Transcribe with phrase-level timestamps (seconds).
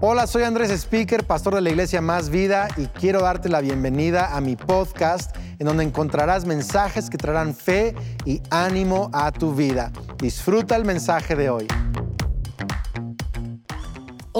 [0.00, 4.36] Hola, soy Andrés Speaker, pastor de la iglesia Más Vida y quiero darte la bienvenida
[4.36, 9.90] a mi podcast en donde encontrarás mensajes que traerán fe y ánimo a tu vida.
[10.18, 11.66] Disfruta el mensaje de hoy.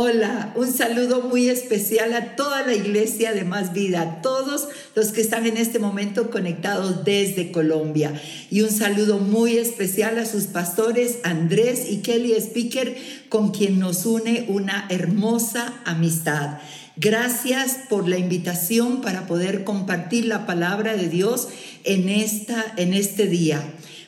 [0.01, 5.09] Hola, un saludo muy especial a toda la iglesia de Más Vida, a todos los
[5.09, 8.13] que están en este momento conectados desde Colombia.
[8.49, 12.97] Y un saludo muy especial a sus pastores Andrés y Kelly Speaker,
[13.29, 16.59] con quien nos une una hermosa amistad.
[16.95, 21.49] Gracias por la invitación para poder compartir la palabra de Dios
[21.83, 23.65] en, esta, en este día.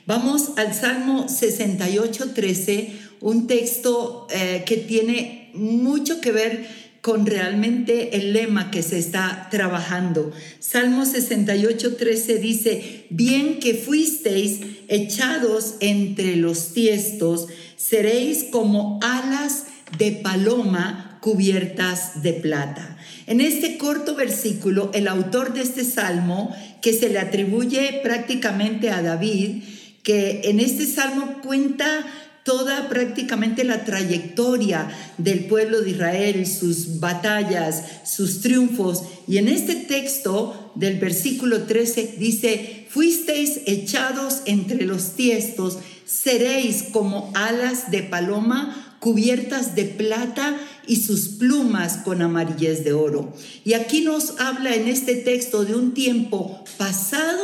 [0.06, 6.66] Vamos al Salmo 68, 13, un texto eh, que tiene mucho que ver
[7.00, 10.32] con realmente el lema que se está trabajando.
[10.58, 19.64] Salmo 68, 13 dice, bien que fuisteis echados entre los tiestos, seréis como alas
[19.96, 22.96] de paloma cubiertas de plata.
[23.26, 29.02] En este corto versículo, el autor de este salmo, que se le atribuye prácticamente a
[29.02, 29.62] David,
[30.02, 32.06] que en este salmo cuenta
[32.44, 34.88] toda prácticamente la trayectoria
[35.18, 39.02] del pueblo de Israel, sus batallas, sus triunfos.
[39.28, 47.30] Y en este texto del versículo 13 dice, fuisteis echados entre los tiestos, seréis como
[47.34, 53.32] alas de paloma cubiertas de plata y sus plumas con amarillez de oro.
[53.64, 57.42] Y aquí nos habla en este texto de un tiempo pasado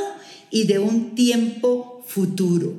[0.51, 2.75] y de un tiempo futuro.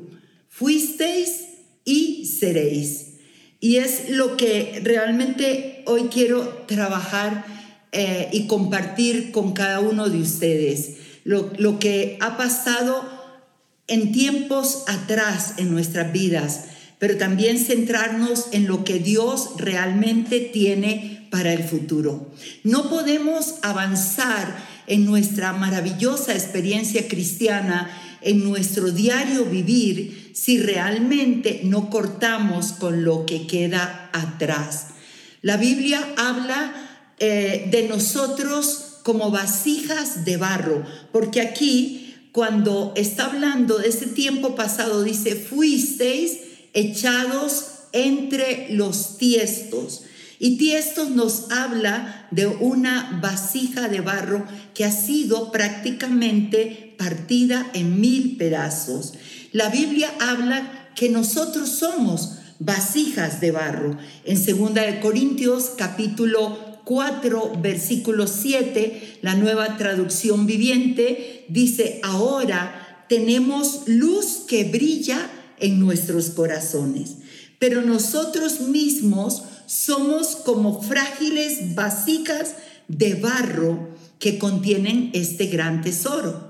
[0.49, 1.46] Fuisteis
[1.87, 3.13] y seréis.
[3.59, 7.45] Y es lo que realmente hoy quiero trabajar
[7.93, 10.97] eh, y compartir con cada uno de ustedes.
[11.23, 13.03] Lo, lo que ha pasado
[13.87, 16.65] en tiempos atrás en nuestras vidas,
[16.99, 22.33] pero también centrarnos en lo que Dios realmente tiene para el futuro.
[22.63, 27.89] No podemos avanzar en nuestra maravillosa experiencia cristiana,
[28.21, 34.89] en nuestro diario vivir, si realmente no cortamos con lo que queda atrás.
[35.41, 36.73] La Biblia habla
[37.17, 44.53] eh, de nosotros como vasijas de barro, porque aquí cuando está hablando de ese tiempo
[44.53, 46.37] pasado, dice, fuisteis
[46.73, 50.03] echados entre los tiestos.
[50.37, 54.45] Y tiestos nos habla de una vasija de barro
[54.75, 59.13] que ha sido prácticamente partida en mil pedazos.
[59.51, 63.97] La Biblia habla que nosotros somos vasijas de barro.
[64.25, 64.71] En 2
[65.01, 75.29] Corintios capítulo 4, versículo 7, la nueva traducción viviente dice, ahora tenemos luz que brilla
[75.59, 77.17] en nuestros corazones,
[77.59, 82.55] pero nosotros mismos somos como frágiles vasijas
[82.87, 86.46] de barro que contienen este gran tesoro.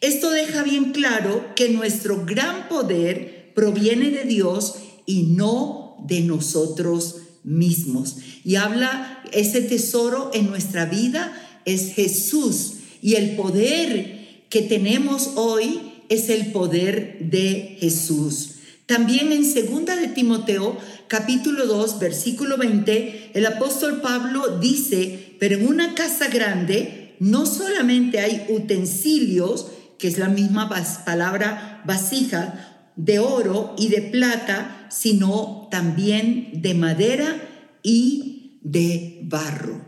[0.00, 7.16] Esto deja bien claro que nuestro gran poder proviene de Dios y no de nosotros
[7.44, 8.16] mismos.
[8.44, 11.32] Y habla, ese tesoro en nuestra vida
[11.64, 12.74] es Jesús.
[13.02, 18.56] Y el poder que tenemos hoy es el poder de Jesús.
[18.86, 25.68] También en segunda de Timoteo, capítulo 2, versículo 20, el apóstol Pablo dice, pero en
[25.68, 29.68] una casa grande no solamente hay utensilios,
[30.00, 30.70] que es la misma
[31.04, 37.36] palabra vasija, de oro y de plata, sino también de madera
[37.82, 39.84] y de barro.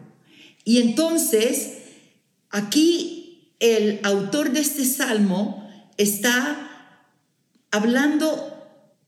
[0.64, 1.78] Y entonces,
[2.50, 6.68] aquí el autor de este salmo está
[7.70, 8.52] hablando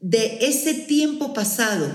[0.00, 1.86] de ese tiempo pasado,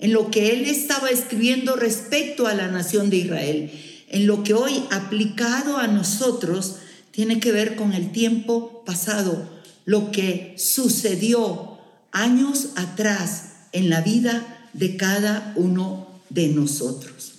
[0.00, 3.70] en lo que él estaba escribiendo respecto a la nación de Israel,
[4.08, 6.76] en lo que hoy aplicado a nosotros
[7.18, 9.50] tiene que ver con el tiempo pasado,
[9.84, 11.76] lo que sucedió
[12.12, 17.32] años atrás en la vida de cada uno de nosotros.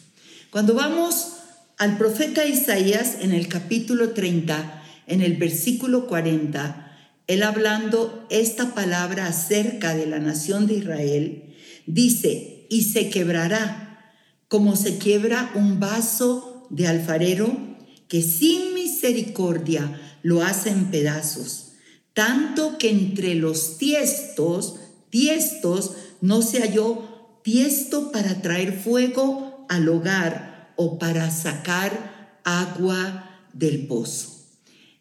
[0.50, 1.30] Cuando vamos
[1.78, 6.98] al profeta Isaías en el capítulo 30, en el versículo 40,
[7.28, 11.56] él hablando esta palabra acerca de la nación de Israel,
[11.86, 14.12] dice, y se quebrará
[14.50, 17.78] como se quiebra un vaso de alfarero
[18.10, 18.69] que sin
[19.00, 21.72] misericordia lo hace en pedazos,
[22.14, 24.76] tanto que entre los tiestos,
[25.10, 33.88] tiestos, no se halló tiesto para traer fuego al hogar o para sacar agua del
[33.88, 34.36] pozo.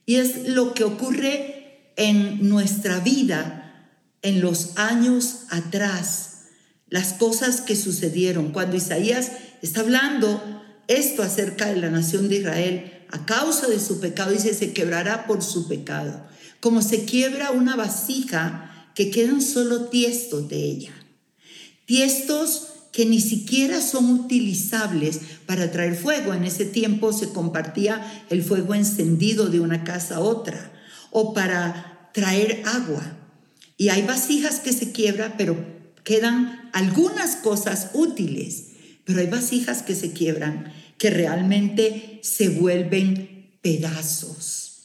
[0.06, 3.90] Y es lo que ocurre en nuestra vida
[4.22, 6.34] en los años atrás.
[6.90, 8.50] las cosas que sucedieron.
[8.50, 10.40] Cuando Isaías está hablando
[10.86, 15.26] esto acerca de la nación de Israel, a causa de su pecado, dice, se quebrará
[15.26, 16.26] por su pecado.
[16.60, 20.92] Como se quiebra una vasija que quedan solo tiestos de ella.
[21.86, 26.34] Tiestos que ni siquiera son utilizables para traer fuego.
[26.34, 30.72] En ese tiempo se compartía el fuego encendido de una casa a otra
[31.10, 33.16] o para traer agua.
[33.76, 35.56] Y hay vasijas que se quiebran, pero
[36.02, 38.64] quedan algunas cosas útiles,
[39.04, 44.82] pero hay vasijas que se quiebran que realmente se vuelven pedazos.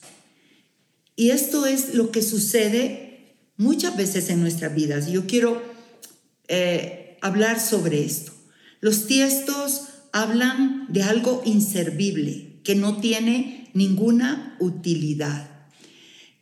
[1.16, 5.08] Y esto es lo que sucede muchas veces en nuestras vidas.
[5.08, 5.62] Yo quiero
[6.48, 8.32] eh, hablar sobre esto.
[8.80, 9.82] Los tiestos
[10.12, 15.68] hablan de algo inservible, que no tiene ninguna utilidad.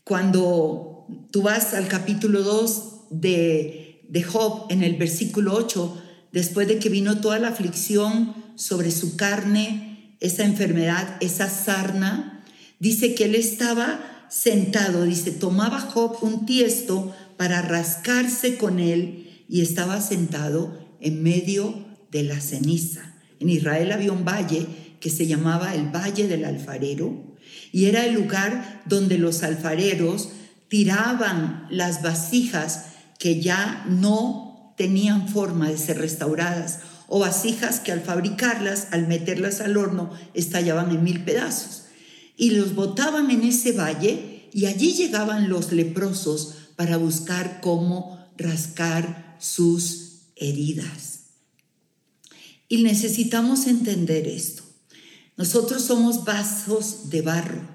[0.04, 6.02] Cuando tú vas al capítulo 2 de, de Job, en el versículo 8,
[6.32, 12.44] después de que vino toda la aflicción sobre su carne, esa enfermedad, esa sarna,
[12.78, 19.60] dice que él estaba sentado, dice, tomaba Job un tiesto para rascarse con él y
[19.60, 23.14] estaba sentado en medio de la ceniza.
[23.40, 24.66] En Israel había un valle
[25.00, 27.37] que se llamaba el Valle del Alfarero
[27.72, 30.28] y era el lugar donde los alfareros
[30.69, 32.87] tiraban las vasijas
[33.19, 36.81] que ya no tenían forma de ser restauradas
[37.14, 41.82] o vasijas que al fabricarlas, al meterlas al horno, estallaban en mil pedazos.
[42.38, 49.36] Y los botaban en ese valle y allí llegaban los leprosos para buscar cómo rascar
[49.38, 51.24] sus heridas.
[52.66, 54.62] Y necesitamos entender esto.
[55.36, 57.68] Nosotros somos vasos de barro.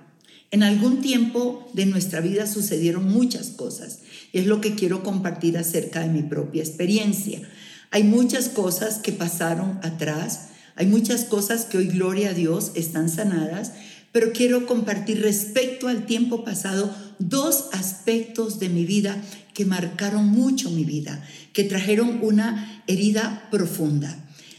[0.50, 4.00] En algún tiempo de nuestra vida sucedieron muchas cosas
[4.34, 7.48] y es lo que quiero compartir acerca de mi propia experiencia.
[7.92, 13.10] Hay muchas cosas que pasaron atrás, hay muchas cosas que hoy, gloria a Dios, están
[13.10, 13.72] sanadas,
[14.12, 19.22] pero quiero compartir respecto al tiempo pasado dos aspectos de mi vida
[19.54, 21.24] que marcaron mucho mi vida,
[21.54, 24.16] que trajeron una herida profunda.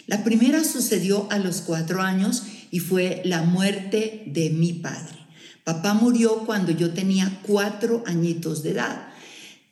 [0.07, 5.19] La primera sucedió a los cuatro años y fue la muerte de mi padre.
[5.65, 9.09] Papá murió cuando yo tenía cuatro añitos de edad.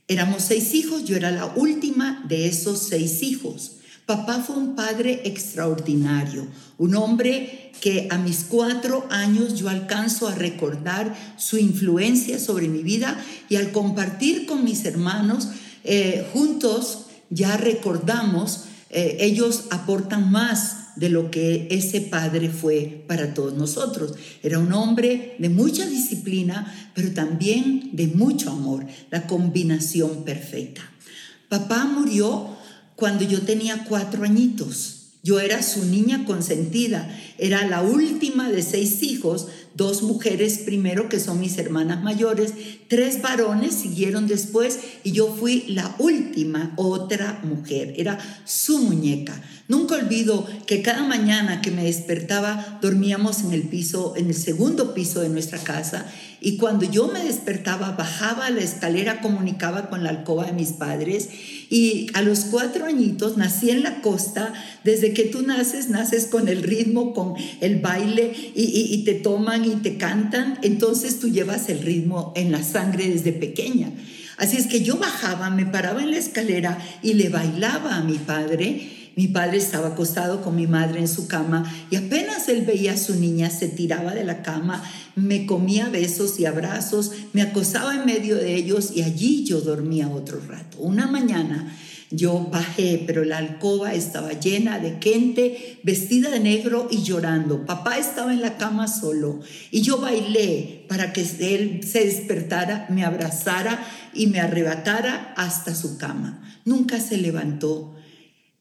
[0.08, 3.72] Éramos seis hijos, yo era la última de esos seis hijos.
[4.06, 6.46] Papá fue un padre extraordinario,
[6.78, 12.84] un hombre que a mis cuatro años yo alcanzo a recordar su influencia sobre mi
[12.84, 15.48] vida y al compartir con mis hermanos,
[15.82, 23.34] eh, juntos ya recordamos, eh, ellos aportan más de lo que ese padre fue para
[23.34, 24.14] todos nosotros.
[24.42, 30.82] Era un hombre de mucha disciplina, pero también de mucho amor, la combinación perfecta.
[31.48, 32.56] Papá murió
[32.96, 34.92] cuando yo tenía cuatro añitos.
[35.22, 37.08] Yo era su niña consentida,
[37.38, 42.54] era la última de seis hijos, dos mujeres primero que son mis hermanas mayores,
[42.88, 49.40] tres varones siguieron después y yo fui la última, otra mujer, era su muñeca.
[49.68, 54.94] Nunca olvido que cada mañana que me despertaba dormíamos en el piso, en el segundo
[54.94, 56.06] piso de nuestra casa
[56.40, 61.28] y cuando yo me despertaba bajaba la escalera, comunicaba con la alcoba de mis padres
[61.70, 64.52] y a los cuatro añitos nací en la costa.
[64.84, 69.76] Desde que tú naces, naces con el ritmo, con el baile y, te toman y
[69.76, 70.58] te cantan.
[70.62, 73.90] Entonces tú llevas el ritmo en la sangre desde pequeña.
[74.36, 78.18] Así es que yo bajaba, me paraba en la escalera y le bailaba a mi
[78.18, 78.92] padre.
[79.16, 82.98] Mi padre estaba acostado con mi madre en su cama y apenas él veía a
[82.98, 88.04] su niña se tiraba de la cama, me comía besos y abrazos, me acosaba en
[88.04, 90.76] medio de ellos y allí yo dormía otro rato.
[90.80, 91.74] Una mañana
[92.10, 97.66] yo bajé, pero la alcoba estaba llena de gente vestida de negro y llorando.
[97.66, 103.04] Papá estaba en la cama solo y yo bailé para que él se despertara, me
[103.04, 103.84] abrazara
[104.14, 106.60] y me arrebatara hasta su cama.
[106.64, 107.96] Nunca se levantó.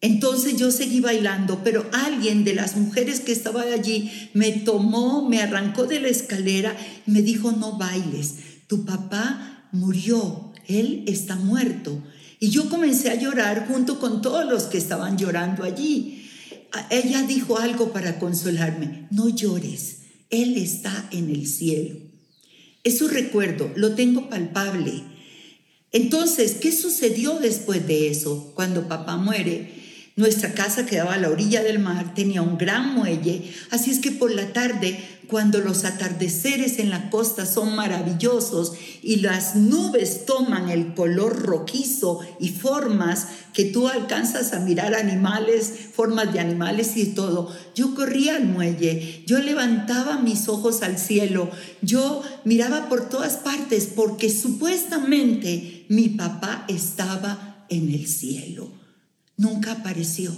[0.02, 5.42] Entonces yo seguí bailando, pero alguien de las mujeres que estaba allí me tomó, me
[5.42, 6.76] arrancó de la escalera
[7.08, 8.36] y me dijo, no bailes,
[8.68, 12.02] tu papá murió, él está muerto.
[12.40, 16.30] Y yo comencé a llorar junto con todos los que estaban llorando allí.
[16.90, 20.00] Ella dijo algo para consolarme, no llores,
[20.30, 21.96] él está en el cielo.
[22.84, 25.04] Es su recuerdo, lo tengo palpable.
[25.92, 28.52] Entonces, ¿qué sucedió después de eso?
[28.56, 29.85] Cuando papá muere,
[30.18, 34.12] Nuestra casa quedaba a la orilla del mar, tenía un gran muelle, así es que
[34.12, 40.70] por la tarde, cuando los atardeceres en la costa son maravillosos y las nubes toman
[40.70, 47.08] el color rojizo y formas que tú alcanzas a mirar animales, formas de animales y
[47.08, 51.50] todo, yo corría al muelle, yo levantaba mis ojos al cielo,
[51.82, 58.85] yo miraba por todas partes porque supuestamente mi papá estaba en el cielo
[59.38, 60.36] nunca apareció.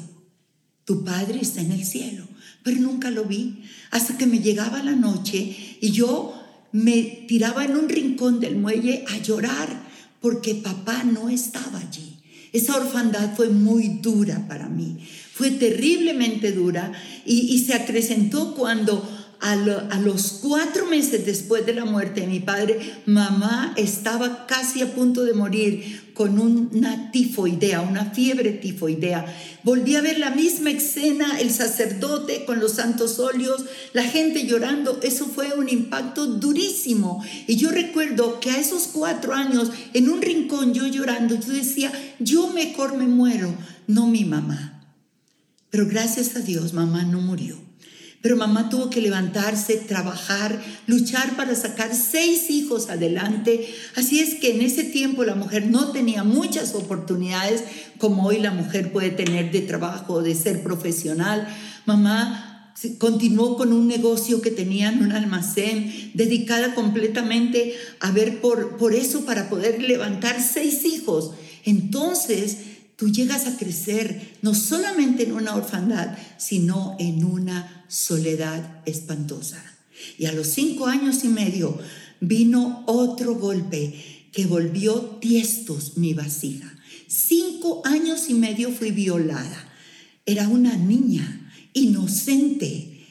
[0.86, 2.26] Tu Padre está en el cielo,
[2.64, 6.34] pero nunca lo vi hasta que me llegaba la noche y yo
[6.72, 9.88] me tiraba en un rincón del muelle a llorar
[10.22, 12.18] porque papá no estaba allí.
[12.54, 14.98] Esa orfandad fue muy dura para mí,
[15.34, 16.92] fue terriblemente dura
[17.26, 19.08] y, se acrecentó cuando
[19.42, 24.94] a, los cuatro meses después de la muerte de mi padre, mamá estaba casi a
[24.96, 29.24] punto de morir con una tifoidea, una fiebre tifoidea.
[29.64, 35.00] Volví a ver la misma escena, el sacerdote con los santos óleos, la gente llorando.
[35.04, 37.24] Eso fue un impacto durísimo.
[37.46, 41.92] Y yo recuerdo que a esos cuatro años, en un rincón, yo llorando, yo decía,
[42.18, 43.54] yo mejor me muero,
[43.86, 44.84] no mi mamá.
[45.70, 47.67] Pero gracias a Dios, mamá no murió.
[48.22, 53.68] Pero mamá tuvo que levantarse, trabajar, luchar para sacar seis hijos adelante.
[53.96, 57.64] Así es que en ese tiempo la mujer no tenía muchas oportunidades
[58.00, 61.48] como hoy la mujer puede tener de trabajo, de ser profesional.
[61.86, 68.78] Mamá continuó con un negocio que tenía en un almacén, dedicada completamente a ver por,
[68.78, 71.32] por eso para poder levantar seis hijos.
[71.66, 72.58] Entonces,
[72.98, 79.64] tú llegas a crecer no solamente en una orfandad, sino en una soledad espantosa.
[80.18, 81.78] Y a los cinco años y medio
[82.20, 83.94] vino otro golpe
[84.34, 86.74] que volvió tiestos mi vasija.
[87.08, 89.70] Cinco años y medio fui violada.
[90.26, 93.06] Era una niña inocente.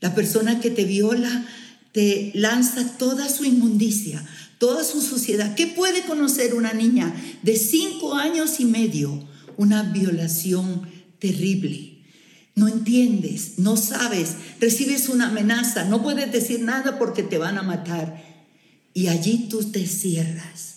[0.00, 1.46] La persona que te viola
[1.92, 4.24] te lanza toda su inmundicia,
[4.58, 5.54] toda su suciedad.
[5.56, 9.31] ¿Qué puede conocer una niña de cinco años y medio?
[9.56, 10.82] Una violación
[11.18, 11.98] terrible.
[12.54, 17.62] No entiendes, no sabes, recibes una amenaza, no puedes decir nada porque te van a
[17.62, 18.22] matar.
[18.92, 20.72] Y allí tú te cierras.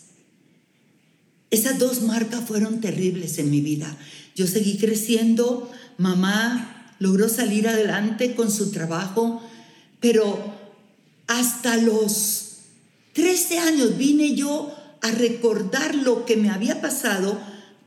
[1.52, 3.98] Esas dos marcas fueron terribles en mi vida.
[4.36, 9.42] Yo seguí creciendo, mamá logró salir adelante con su trabajo,
[10.00, 10.56] pero
[11.28, 12.58] hasta los
[13.14, 17.40] 13 años vine yo a recordar lo que me había pasado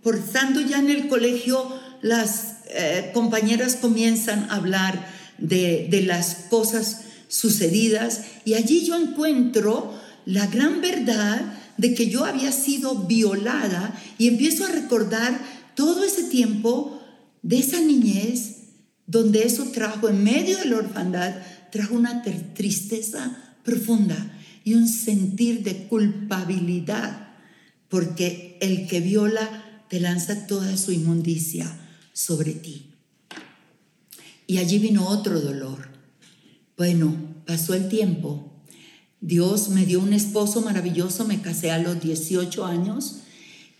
[0.02, 1.68] por estando ya en el colegio,
[2.02, 9.94] las eh, compañeras comienzan a hablar de, de las cosas sucedidas y allí yo encuentro
[10.24, 11.40] la gran verdad
[11.76, 15.38] de que yo había sido violada y empiezo a recordar
[15.74, 17.00] todo ese tiempo
[17.42, 18.56] de esa niñez
[19.06, 21.34] donde eso trajo en medio de la orfandad,
[21.70, 27.28] trajo una tristeza profunda y un sentir de culpabilidad,
[27.88, 31.78] porque el que viola te lanza toda su inmundicia
[32.12, 32.90] sobre ti.
[34.46, 35.88] Y allí vino otro dolor.
[36.76, 37.14] Bueno,
[37.46, 38.52] pasó el tiempo.
[39.20, 43.20] Dios me dio un esposo maravilloso, me casé a los 18 años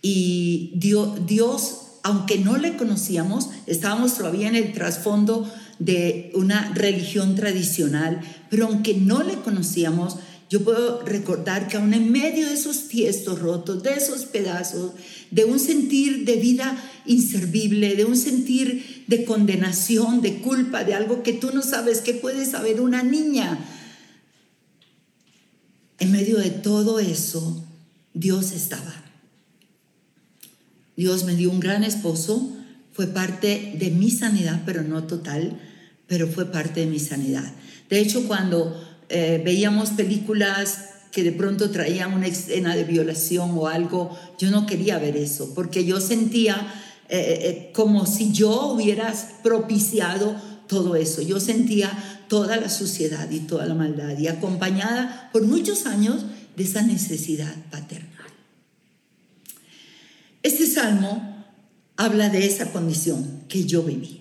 [0.01, 5.49] y Dios, aunque no le conocíamos, estábamos todavía en el trasfondo
[5.79, 10.17] de una religión tradicional, pero aunque no le conocíamos,
[10.49, 14.93] yo puedo recordar que aún en medio de esos tiestos rotos, de esos pedazos,
[15.29, 16.75] de un sentir de vida
[17.05, 22.15] inservible, de un sentir de condenación, de culpa, de algo que tú no sabes que
[22.15, 23.59] puede saber una niña.
[25.99, 27.63] En medio de todo eso,
[28.15, 29.03] Dios estaba.
[30.97, 32.57] Dios me dio un gran esposo,
[32.91, 35.61] fue parte de mi sanidad, pero no total,
[36.07, 37.53] pero fue parte de mi sanidad.
[37.87, 43.67] De hecho, cuando eh, veíamos películas que de pronto traían una escena de violación o
[43.67, 46.71] algo, yo no quería ver eso, porque yo sentía
[47.09, 49.11] eh, eh, como si yo hubiera
[49.41, 50.35] propiciado
[50.67, 51.23] todo eso.
[51.23, 51.91] Yo sentía
[52.27, 56.25] toda la suciedad y toda la maldad y acompañada por muchos años
[56.55, 58.09] de esa necesidad paternal.
[60.43, 61.45] Este salmo
[61.97, 64.18] habla de esa condición que yo viví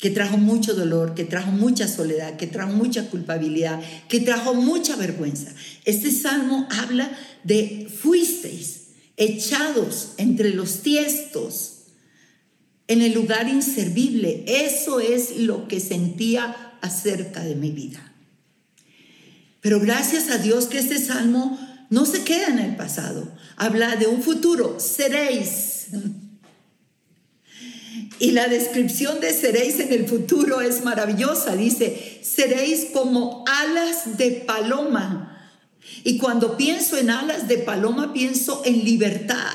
[0.00, 4.96] que trajo mucho dolor, que trajo mucha soledad, que trajo mucha culpabilidad, que trajo mucha
[4.96, 5.52] vergüenza.
[5.84, 7.10] Este salmo habla
[7.44, 8.80] de fuisteis
[9.18, 11.80] echados entre los tiestos
[12.88, 14.44] en el lugar inservible.
[14.46, 18.14] Eso es lo que sentía acerca de mi vida.
[19.60, 21.58] Pero gracias a Dios que este salmo
[21.90, 23.30] no se queda en el pasado.
[23.56, 24.80] Habla de un futuro.
[24.80, 25.88] Seréis
[28.20, 31.56] Y la descripción de seréis en el futuro es maravillosa.
[31.56, 35.50] Dice, seréis como alas de paloma.
[36.04, 39.54] Y cuando pienso en alas de paloma, pienso en libertad.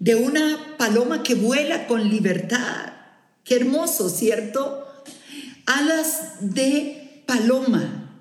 [0.00, 2.92] De una paloma que vuela con libertad.
[3.44, 4.84] Qué hermoso, ¿cierto?
[5.66, 8.18] Alas de paloma,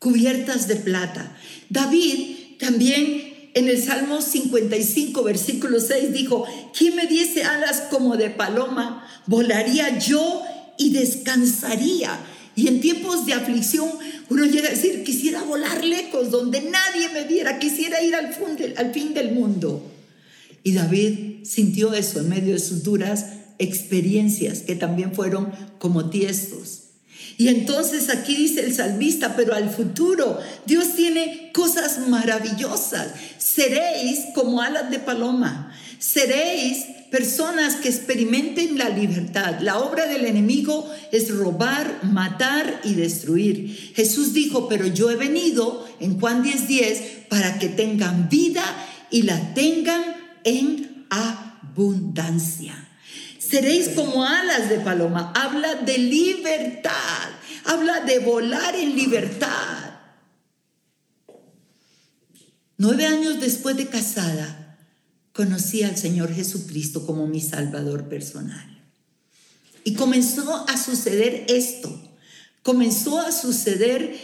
[0.00, 1.36] cubiertas de plata.
[1.68, 6.44] David también en el Salmo 55, versículo 6 dijo,
[6.76, 9.06] ¿quién me diese alas como de paloma?
[9.26, 10.42] Volaría yo
[10.78, 12.18] y descansaría.
[12.54, 13.88] Y en tiempos de aflicción
[14.30, 18.36] uno llega a decir, quisiera volar lejos, donde nadie me viera, quisiera ir al,
[18.76, 19.82] al fin del mundo.
[20.62, 23.26] Y David sintió eso en medio de sus duras
[23.58, 26.77] experiencias, que también fueron como tiestos.
[27.38, 33.12] Y entonces aquí dice el salmista, pero al futuro Dios tiene cosas maravillosas.
[33.38, 35.72] Seréis como alas de paloma.
[36.00, 39.60] Seréis personas que experimenten la libertad.
[39.60, 43.92] La obra del enemigo es robar, matar y destruir.
[43.94, 48.64] Jesús dijo, pero yo he venido en Juan 10:10 10, para que tengan vida
[49.12, 50.02] y la tengan
[50.42, 52.87] en abundancia.
[53.48, 55.32] Seréis como alas de paloma.
[55.34, 57.28] Habla de libertad.
[57.64, 60.00] Habla de volar en libertad.
[62.76, 64.78] Nueve años después de casada,
[65.32, 68.82] conocí al Señor Jesucristo como mi Salvador personal.
[69.82, 71.90] Y comenzó a suceder esto.
[72.62, 74.14] Comenzó a suceder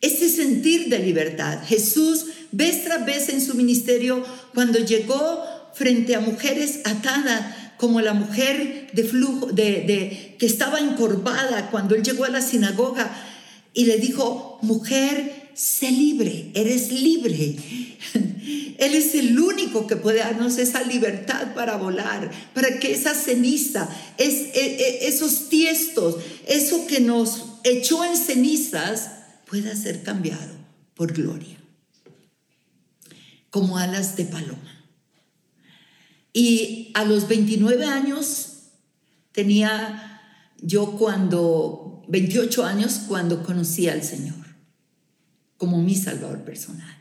[0.00, 1.60] este sentir de libertad.
[1.66, 5.44] Jesús, vez tras vez en su ministerio, cuando llegó
[5.74, 12.02] frente a mujeres atadas, como la mujer de flujo, de, que estaba encorvada cuando él
[12.02, 13.10] llegó a la sinagoga
[13.72, 17.56] y le dijo, mujer, sé libre, eres libre.
[18.78, 23.88] Él es el único que puede darnos esa libertad para volar, para que esa ceniza,
[24.18, 26.16] es, e, e, esos tiestos,
[26.46, 29.10] eso que nos echó en cenizas,
[29.46, 30.54] pueda ser cambiado
[30.94, 31.56] por gloria,
[33.50, 34.77] como alas de paloma.
[36.38, 38.68] Y a los 29 años
[39.32, 40.20] tenía
[40.62, 44.46] yo cuando, 28 años cuando conocí al Señor
[45.56, 46.96] como mi Salvador personal.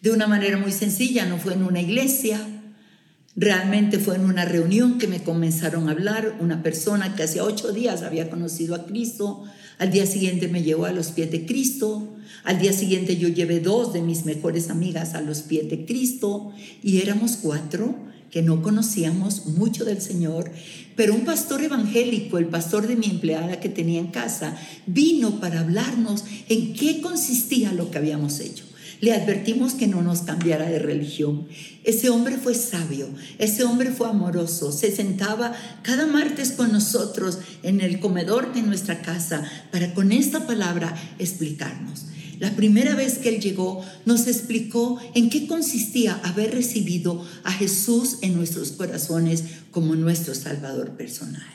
[0.00, 2.44] De una manera muy sencilla, no fue en una iglesia,
[3.36, 7.70] realmente fue en una reunión que me comenzaron a hablar, una persona que hacía ocho
[7.70, 9.44] días había conocido a Cristo,
[9.78, 13.60] al día siguiente me llevó a los pies de Cristo, al día siguiente yo llevé
[13.60, 18.62] dos de mis mejores amigas a los pies de Cristo y éramos cuatro que no
[18.62, 20.50] conocíamos mucho del Señor,
[20.96, 25.60] pero un pastor evangélico, el pastor de mi empleada que tenía en casa, vino para
[25.60, 28.64] hablarnos en qué consistía lo que habíamos hecho.
[29.00, 31.46] Le advertimos que no nos cambiara de religión.
[31.84, 37.80] Ese hombre fue sabio, ese hombre fue amoroso, se sentaba cada martes con nosotros en
[37.82, 42.06] el comedor de nuestra casa para con esta palabra explicarnos.
[42.38, 48.18] La primera vez que Él llegó nos explicó en qué consistía haber recibido a Jesús
[48.22, 51.46] en nuestros corazones como nuestro Salvador personal.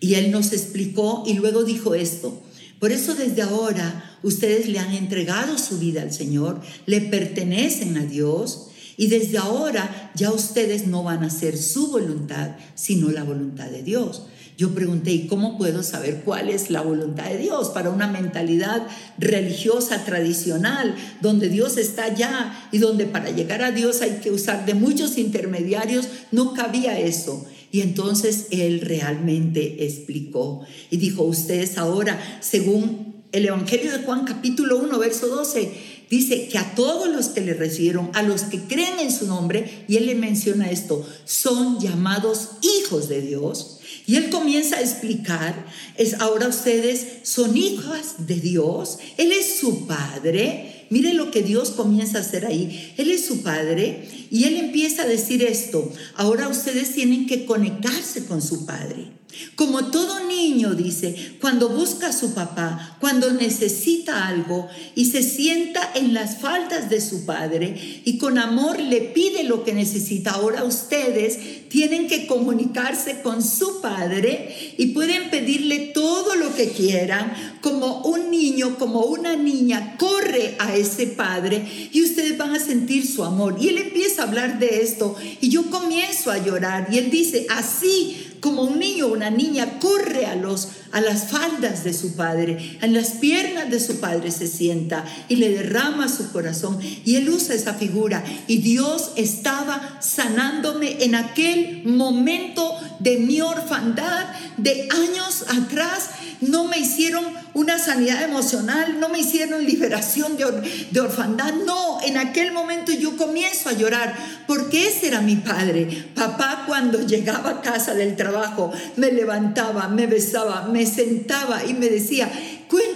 [0.00, 2.42] Y Él nos explicó y luego dijo esto.
[2.78, 8.04] Por eso desde ahora ustedes le han entregado su vida al Señor, le pertenecen a
[8.04, 13.70] Dios y desde ahora ya ustedes no van a hacer su voluntad, sino la voluntad
[13.70, 14.22] de Dios.
[14.62, 18.86] Yo pregunté, ¿y cómo puedo saber cuál es la voluntad de Dios para una mentalidad
[19.18, 24.64] religiosa tradicional, donde Dios está allá y donde para llegar a Dios hay que usar
[24.64, 26.06] de muchos intermediarios?
[26.30, 27.44] No cabía eso.
[27.72, 34.78] Y entonces Él realmente explicó y dijo, ustedes ahora, según el Evangelio de Juan capítulo
[34.78, 35.72] 1, verso 12,
[36.08, 39.84] dice que a todos los que le recibieron, a los que creen en su nombre,
[39.88, 43.80] y él le menciona esto, son llamados hijos de Dios.
[44.06, 49.86] Y él comienza a explicar, es ahora ustedes son hijas de Dios, él es su
[49.86, 50.86] padre.
[50.90, 52.92] Mire lo que Dios comienza a hacer ahí.
[52.98, 55.90] Él es su padre y él empieza a decir esto.
[56.16, 59.21] Ahora ustedes tienen que conectarse con su padre.
[59.54, 65.92] Como todo niño, dice, cuando busca a su papá, cuando necesita algo y se sienta
[65.94, 70.64] en las faldas de su padre y con amor le pide lo que necesita, ahora
[70.64, 78.02] ustedes tienen que comunicarse con su padre y pueden pedirle todo lo que quieran, como
[78.02, 83.24] un niño, como una niña, corre a ese padre y ustedes van a sentir su
[83.24, 83.56] amor.
[83.60, 87.46] Y él empieza a hablar de esto y yo comienzo a llorar y él dice,
[87.50, 92.16] así como un niño o una niña corre a, los, a las faldas de su
[92.16, 96.80] padre, en las piernas de su padre se sienta y le derrama su corazón.
[97.04, 98.24] Y él usa esa figura.
[98.48, 104.26] Y Dios estaba sanándome en aquel momento de mi orfandad
[104.56, 106.10] de años atrás
[106.42, 107.24] no me hicieron
[107.54, 111.52] una sanidad emocional, no me hicieron liberación de, de, orfandad.
[111.66, 114.14] No, en aquel momento yo comienzo a llorar
[114.46, 116.08] porque ese era mi padre.
[116.14, 121.88] Papá cuando llegaba a casa del trabajo me levantaba, me besaba, me sentaba y me
[121.88, 122.30] decía,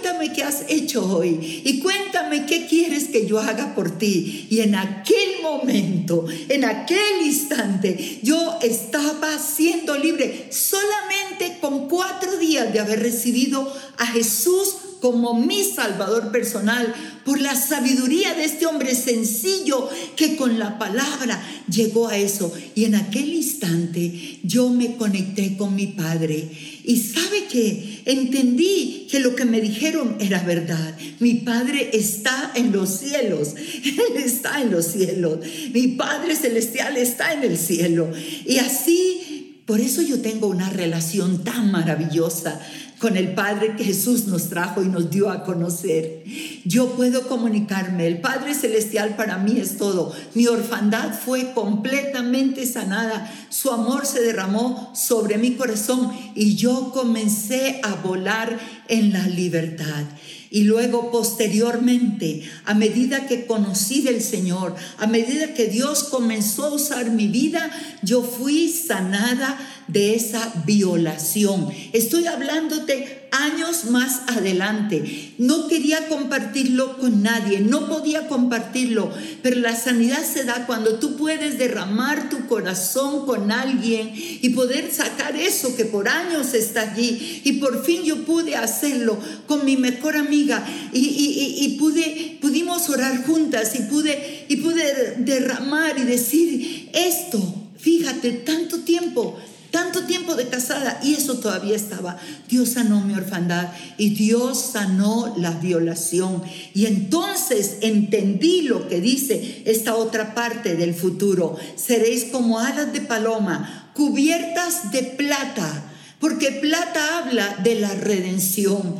[0.07, 4.47] cuéntame qué has hecho hoy y cuéntame qué quieres que yo haga por ti.
[4.49, 12.71] Y en aquel momento, en aquel instante, yo estaba siendo libre solamente con cuatro días
[12.71, 16.93] de haber recibido a Jesús como mi Salvador personal,
[17.23, 21.39] por la sabiduría de este hombre sencillo que con la palabra
[21.69, 22.51] llegó a eso.
[22.73, 26.49] Y en aquel instante yo me conecté con mi Padre.
[26.87, 30.95] Y sabe que entendí que lo que me dijeron era verdad.
[31.19, 33.55] Mi Padre está en los cielos.
[33.83, 35.39] Él está en los cielos.
[35.73, 38.09] Mi Padre celestial está en el cielo.
[38.45, 42.57] Y así, por eso yo tengo una relación tan maravillosa
[42.99, 46.23] con el Padre que Jesús nos trajo y nos dio a conocer.
[46.65, 48.07] Yo puedo comunicarme.
[48.07, 50.13] El Padre Celestial para mí es todo.
[50.33, 53.31] Mi orfandad fue completamente sanada.
[53.49, 58.57] Su amor se derramó sobre mi corazón y yo comencé a volar
[58.87, 60.05] en la libertad.
[60.49, 66.73] Y luego posteriormente, a medida que conocí del Señor, a medida que Dios comenzó a
[66.73, 67.69] usar mi vida,
[68.01, 71.69] yo fui sanada de esa violación.
[71.93, 75.33] Estoy hablándote años más adelante.
[75.37, 81.15] No quería compartirlo con nadie, no podía compartirlo, pero la sanidad se da cuando tú
[81.15, 87.41] puedes derramar tu corazón con alguien y poder sacar eso que por años está allí.
[87.43, 93.75] Y por fin yo pude hacerlo con mi mejor amiga y, pude, pudimos orar juntas
[93.75, 97.63] y pude, y pude derramar y decir esto.
[97.77, 99.37] Fíjate, tanto tiempo
[99.77, 102.17] tanto tiempo de casada y eso todavía estaba.
[102.49, 103.67] Dios sanó mi orfandad
[103.99, 106.41] y Dios sanó la violación.
[106.73, 111.57] Y entonces entendí lo que dice esta otra parte del futuro.
[111.75, 115.83] Seréis como alas de paloma, cubiertas de plata.
[116.19, 118.95] Porque plata habla de la redención.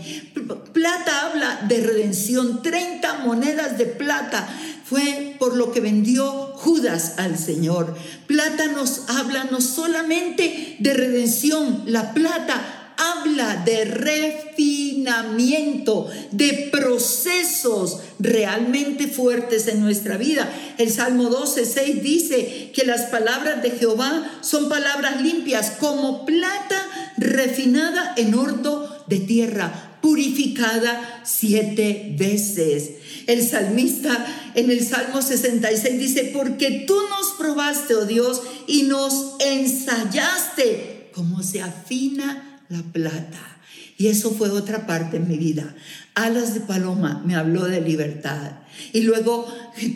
[0.73, 2.61] Plata habla de redención.
[2.61, 4.47] 30 monedas de plata
[4.87, 7.95] fue por lo que vendió Judas al Señor.
[8.25, 19.07] Plata nos habla no solamente de redención, la plata habla de refinamiento, de procesos realmente
[19.07, 20.51] fuertes en nuestra vida.
[20.77, 26.83] El Salmo 12, 6 dice que las palabras de Jehová son palabras limpias como plata
[27.17, 32.91] refinada en horno de tierra, purificada siete veces.
[33.27, 39.35] El salmista en el Salmo 66 dice, porque tú nos probaste, oh Dios, y nos
[39.39, 43.57] ensayaste como se afina la plata.
[43.97, 45.75] Y eso fue otra parte en mi vida.
[46.13, 48.51] Alas de paloma me habló de libertad.
[48.93, 49.47] Y luego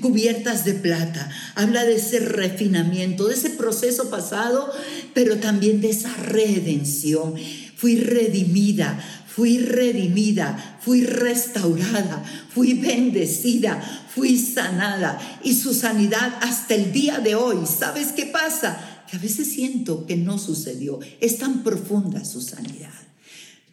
[0.01, 1.29] cubiertas de plata.
[1.53, 4.71] Habla de ese refinamiento, de ese proceso pasado,
[5.13, 7.35] pero también de esa redención.
[7.81, 13.81] Fui redimida, fui redimida, fui restaurada, fui bendecida,
[14.13, 17.65] fui sanada y su sanidad hasta el día de hoy.
[17.65, 19.03] ¿Sabes qué pasa?
[19.09, 20.99] Que a veces siento que no sucedió.
[21.21, 22.93] Es tan profunda su sanidad.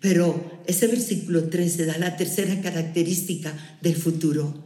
[0.00, 4.64] Pero ese versículo 13 da la tercera característica del futuro.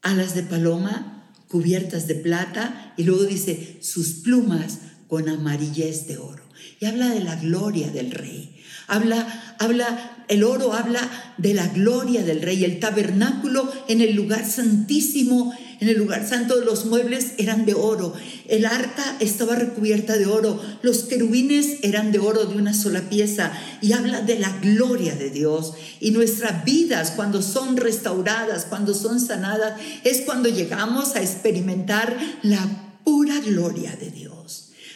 [0.00, 6.44] Alas de paloma cubiertas de plata y luego dice sus plumas con amarillez de oro.
[6.80, 8.54] Y habla de la gloria del rey.
[8.86, 12.64] Habla, habla, el oro habla de la gloria del rey.
[12.64, 18.14] El tabernáculo en el lugar santísimo, en el lugar santo, los muebles eran de oro.
[18.48, 20.60] El arca estaba recubierta de oro.
[20.82, 23.52] Los querubines eran de oro de una sola pieza.
[23.80, 25.74] Y habla de la gloria de Dios.
[26.00, 33.00] Y nuestras vidas, cuando son restauradas, cuando son sanadas, es cuando llegamos a experimentar la
[33.04, 34.33] pura gloria de Dios.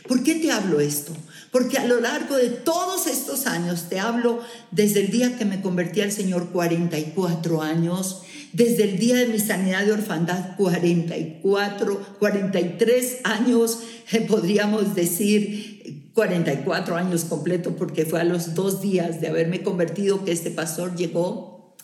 [0.08, 1.12] ¿Por qué te hablo esto?
[1.52, 4.40] Porque a lo largo de todos estos años, te hablo
[4.70, 9.38] desde el día que me convertí al Señor, 44 años, desde el día de mi
[9.38, 18.24] sanidad de orfandad, 44, 43 años, eh, podríamos decir 44 años completo, porque fue a
[18.24, 21.76] los dos días de haberme convertido que este pastor llegó.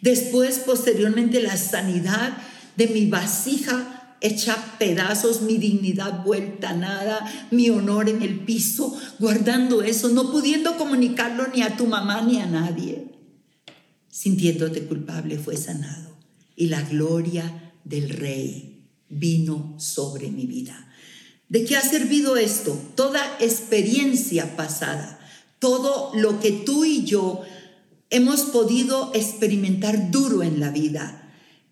[0.00, 2.36] Después, posteriormente, la sanidad
[2.76, 3.91] de mi vasija
[4.22, 10.78] hecha pedazos, mi dignidad vuelta nada, mi honor en el piso, guardando eso, no pudiendo
[10.78, 13.10] comunicarlo ni a tu mamá ni a nadie.
[14.08, 16.16] Sintiéndote culpable fue sanado
[16.54, 20.88] y la gloria del rey vino sobre mi vida.
[21.48, 22.80] ¿De qué ha servido esto?
[22.94, 25.18] Toda experiencia pasada,
[25.58, 27.42] todo lo que tú y yo
[28.10, 31.21] hemos podido experimentar duro en la vida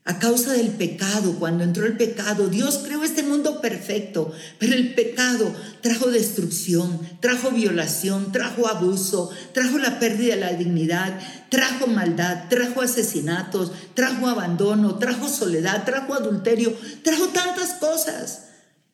[0.04, 4.94] a causa del pecado, cuando entró el pecado, Dios creó este mundo perfecto, pero el
[4.94, 12.48] pecado trajo destrucción, trajo violación, trajo abuso, trajo la pérdida de la dignidad, trajo maldad,
[12.48, 18.46] trajo asesinatos, trajo abandono, trajo soledad, trajo adulterio, trajo tantas cosas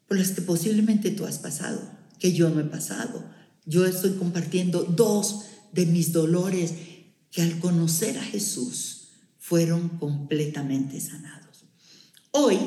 [0.08, 1.80] por las que posiblemente tú has pasado,
[2.18, 3.24] que yo no he pasado.
[3.64, 6.74] Yo estoy compartiendo dos de mis dolores
[7.30, 8.95] que al conocer a Jesús,
[9.48, 11.66] fueron completamente sanados.
[12.32, 12.58] Hoy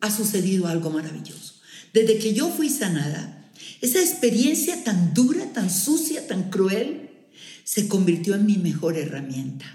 [0.00, 1.54] ha sucedido algo maravilloso.
[1.92, 7.10] Desde que yo fui sanada, esa experiencia tan dura, tan sucia, tan cruel,
[7.64, 9.66] se convirtió en mi mejor herramienta.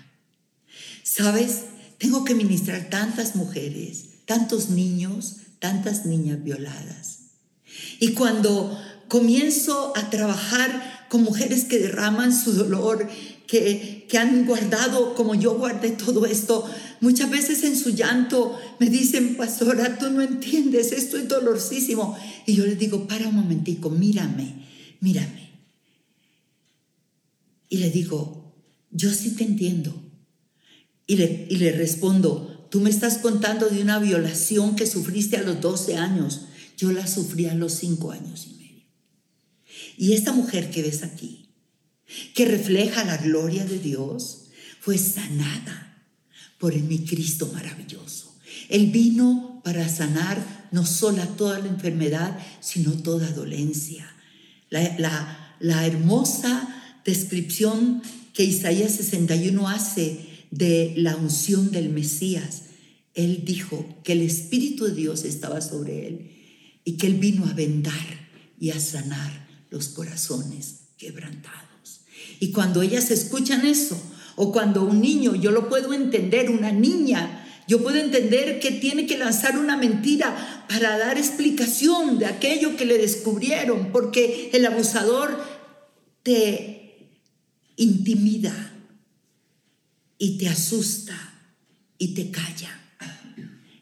[1.04, 1.66] ¿Sabes?
[1.98, 7.32] Tengo que ministrar tantas mujeres, tantos niños, tantas niñas violadas.
[8.00, 13.10] Y cuando comienzo a trabajar con mujeres que derraman su dolor
[13.48, 16.70] que, han guardado como yo guardé todo esto.
[17.00, 22.18] Muchas veces en su llanto me dicen, pastora, tú no entiendes, esto es dolorosísimo.
[22.46, 24.66] Y yo les digo, para un momentico, mírame,
[25.00, 25.48] mírame.
[27.70, 28.54] Y le digo,
[28.92, 29.96] yo sí te entiendo.
[31.06, 35.44] Y le, y le respondo, tú me estás contando de una violación que sufriste a
[35.44, 36.42] los 12 años.
[36.78, 38.84] Yo la sufrí a los 5 años y medio.
[39.98, 41.47] Y esta mujer que ves aquí,
[42.34, 44.46] que refleja la gloria de Dios,
[44.80, 46.06] fue sanada
[46.58, 48.36] por el mi Cristo maravilloso.
[48.70, 54.10] Él vino para sanar no solo toda la enfermedad, sino toda dolencia.
[54.70, 58.02] La, la hermosa descripción
[58.34, 62.64] que Isaías 61 hace de la unción del Mesías,
[63.14, 66.32] él dijo que el Espíritu de Dios estaba sobre él
[66.84, 68.28] y que él vino a vendar
[68.60, 71.67] y a sanar los corazones quebrantados.
[72.40, 74.00] Y cuando ellas escuchan eso,
[74.36, 79.08] o cuando un niño, yo lo puedo entender, una niña, yo puedo entender que tiene
[79.08, 85.44] que lanzar una mentira para dar explicación de aquello que le descubrieron, porque el abusador
[86.24, 87.24] te
[87.76, 88.74] intimida
[90.18, 91.16] y te asusta
[91.98, 92.77] y te calla.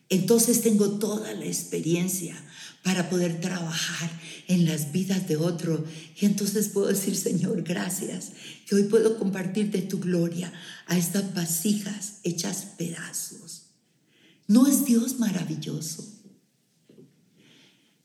[0.09, 2.35] Entonces tengo toda la experiencia
[2.83, 4.11] para poder trabajar
[4.47, 5.83] en las vidas de otro.
[6.19, 8.33] Y entonces puedo decir, Señor, gracias,
[8.67, 10.53] que hoy puedo compartir de tu gloria
[10.85, 13.63] a estas vasijas hechas pedazos.
[14.47, 16.05] ¿No es Dios maravilloso?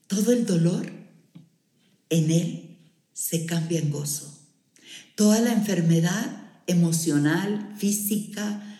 [0.07, 0.91] Todo el dolor
[2.09, 2.77] en Él
[3.13, 4.35] se cambia en gozo.
[5.15, 8.79] Toda la enfermedad emocional, física,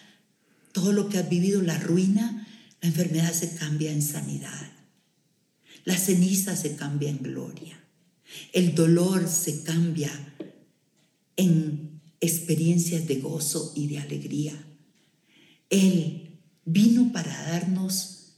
[0.72, 2.40] todo lo que has vivido, la ruina,
[2.82, 4.72] la enfermedad se cambia en sanidad.
[5.86, 7.80] La ceniza se cambia en gloria.
[8.54, 10.12] El dolor se cambia
[11.36, 14.54] en experiencias de gozo y de alegría.
[15.70, 18.34] Él vino para darnos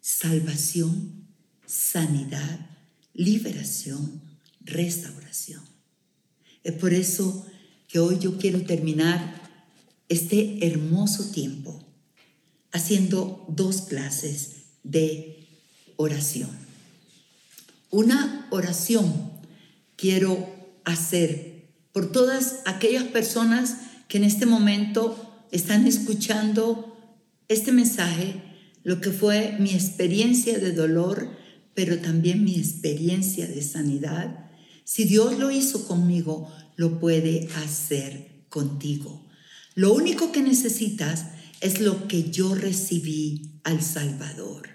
[0.00, 1.26] salvación,
[1.66, 2.70] sanidad,
[3.12, 4.22] liberación,
[4.60, 5.62] restauración.
[6.64, 7.46] Es por eso
[7.88, 9.40] que hoy yo quiero terminar
[10.08, 11.81] este hermoso tiempo
[12.72, 15.46] haciendo dos clases de
[15.96, 16.50] oración.
[17.90, 19.30] Una oración
[19.96, 20.48] quiero
[20.84, 23.76] hacer por todas aquellas personas
[24.08, 26.96] que en este momento están escuchando
[27.48, 28.42] este mensaje,
[28.82, 31.30] lo que fue mi experiencia de dolor,
[31.74, 34.50] pero también mi experiencia de sanidad.
[34.84, 39.24] Si Dios lo hizo conmigo, lo puede hacer contigo.
[39.74, 41.26] Lo único que necesitas
[41.62, 44.68] es lo que yo recibí al Salvador.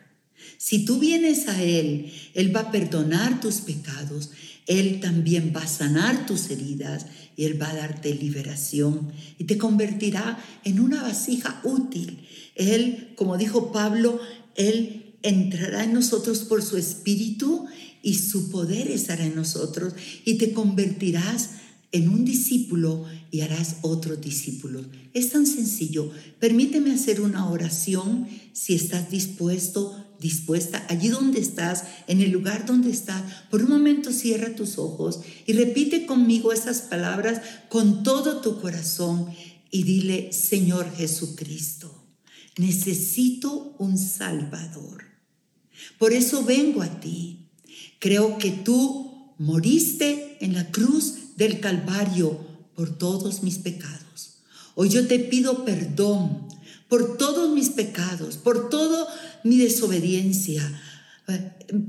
[0.57, 4.31] Si tú vienes a Él, Él va a perdonar tus pecados,
[4.65, 9.57] Él también va a sanar tus heridas y Él va a darte liberación y te
[9.57, 12.25] convertirá en una vasija útil.
[12.55, 14.19] Él, como dijo Pablo,
[14.55, 17.67] Él entrará en nosotros por su espíritu
[18.01, 21.49] y su poder estará en nosotros y te convertirás
[21.91, 24.85] en un discípulo y harás otros discípulos.
[25.13, 26.11] Es tan sencillo.
[26.39, 32.89] Permíteme hacer una oración si estás dispuesto dispuesta, allí donde estás, en el lugar donde
[32.89, 38.59] estás, por un momento cierra tus ojos y repite conmigo esas palabras con todo tu
[38.59, 39.27] corazón
[39.69, 41.93] y dile, Señor Jesucristo,
[42.57, 45.03] necesito un Salvador.
[45.97, 47.49] Por eso vengo a ti.
[47.99, 52.39] Creo que tú moriste en la cruz del Calvario
[52.75, 54.39] por todos mis pecados.
[54.75, 56.47] Hoy yo te pido perdón
[56.89, 59.07] por todos mis pecados, por toda
[59.43, 60.61] mi desobediencia,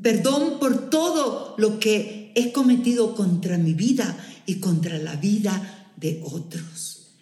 [0.02, 6.20] Perdón por todo lo que he cometido contra mi vida y contra la vida de
[6.24, 7.12] otros.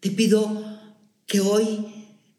[0.00, 0.80] Te pido
[1.26, 1.86] que hoy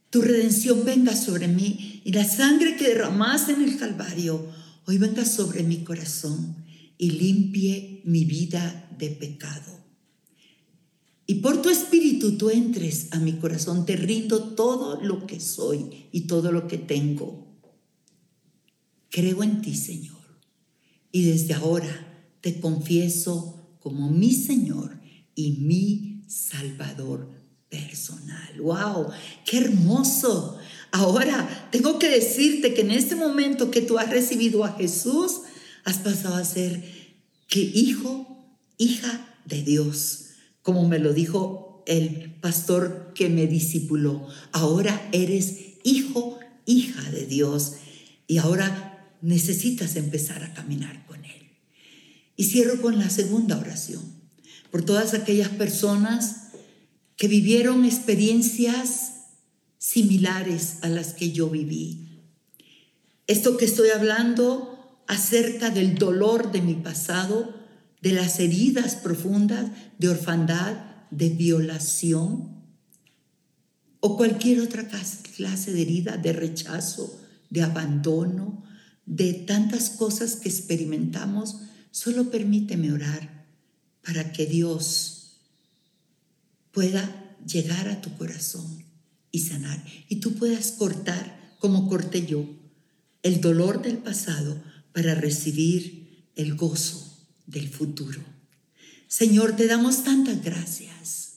[0.10, 4.44] tu redención venga sobre mí y la sangre que derramaste en el Calvario
[4.88, 6.56] hoy venga sobre mi corazón
[6.98, 9.78] y limpie mi vida de pecado.
[11.26, 16.08] Y por tu espíritu tú entres a mi corazón, te rindo todo lo que soy
[16.12, 17.46] y todo lo que tengo.
[19.10, 20.18] Creo en ti, Señor,
[21.12, 25.00] y desde ahora te confieso como mi Señor
[25.36, 27.30] y mi Salvador
[27.70, 28.62] personal.
[28.62, 29.08] ¡Wow!
[29.46, 30.58] ¡Qué hermoso!
[30.92, 35.42] Ahora, tengo que decirte que en este momento que tú has recibido a Jesús,
[35.88, 36.84] has pasado a ser
[37.48, 38.46] que hijo,
[38.78, 44.28] hija de Dios, como me lo dijo el pastor que me discipuló.
[44.52, 47.76] Ahora eres hijo, hija de Dios
[48.28, 51.52] y ahora necesitas empezar a caminar con Él.
[52.36, 54.04] Y cierro con la segunda oración,
[54.70, 56.50] por todas aquellas personas
[57.16, 59.14] que vivieron experiencias
[59.78, 62.10] similares a las que yo viví.
[63.26, 64.77] Esto que estoy hablando
[65.08, 67.54] acerca del dolor de mi pasado,
[68.02, 70.78] de las heridas profundas de orfandad,
[71.10, 72.58] de violación
[74.00, 74.88] o cualquier otra
[75.36, 78.64] clase de herida, de rechazo, de abandono,
[79.06, 83.46] de tantas cosas que experimentamos, solo permíteme orar
[84.06, 85.40] para que Dios
[86.72, 88.84] pueda llegar a tu corazón
[89.32, 89.84] y sanar.
[90.10, 92.46] Y tú puedas cortar, como corté yo,
[93.24, 94.62] el dolor del pasado
[94.98, 98.20] para recibir el gozo del futuro.
[99.08, 101.34] Señor, te damos tantas gracias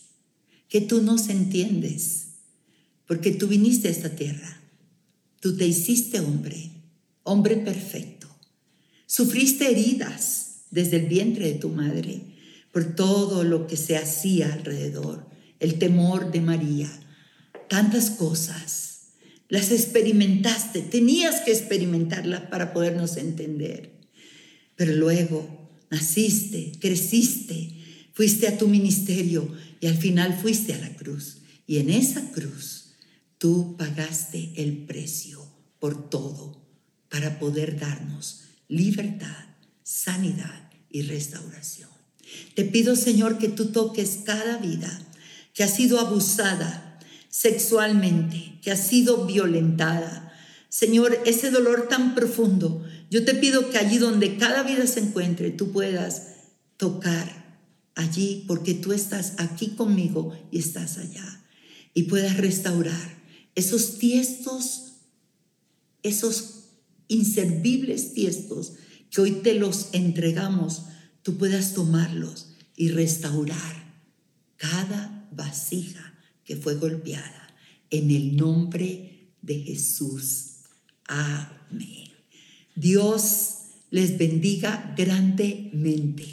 [0.70, 2.28] que tú nos entiendes,
[3.06, 4.62] porque tú viniste a esta tierra,
[5.40, 6.70] tú te hiciste hombre,
[7.22, 8.34] hombre perfecto,
[9.04, 12.22] sufriste heridas desde el vientre de tu madre
[12.72, 16.90] por todo lo que se hacía alrededor el temor de María,
[17.68, 18.89] tantas cosas.
[19.50, 23.90] Las experimentaste, tenías que experimentarlas para podernos entender.
[24.76, 27.74] Pero luego naciste, creciste,
[28.12, 31.38] fuiste a tu ministerio y al final fuiste a la cruz.
[31.66, 32.94] Y en esa cruz
[33.38, 35.44] tú pagaste el precio
[35.80, 36.64] por todo
[37.08, 39.46] para poder darnos libertad,
[39.82, 41.90] sanidad y restauración.
[42.54, 44.96] Te pido, Señor, que tú toques cada vida
[45.54, 46.89] que ha sido abusada
[47.30, 50.32] sexualmente, que ha sido violentada.
[50.68, 55.50] Señor, ese dolor tan profundo, yo te pido que allí donde cada vida se encuentre,
[55.50, 56.34] tú puedas
[56.76, 57.58] tocar
[57.94, 61.44] allí, porque tú estás aquí conmigo y estás allá,
[61.94, 63.20] y puedas restaurar
[63.54, 64.92] esos tiestos,
[66.02, 66.64] esos
[67.08, 68.74] inservibles tiestos
[69.10, 70.84] que hoy te los entregamos,
[71.22, 73.90] tú puedas tomarlos y restaurar
[74.56, 76.09] cada vasija
[76.50, 77.54] que fue golpeada.
[77.90, 80.64] En el nombre de Jesús.
[81.06, 82.08] Amén.
[82.74, 83.54] Dios
[83.92, 86.32] les bendiga grandemente.